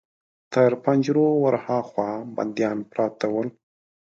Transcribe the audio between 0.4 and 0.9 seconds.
تر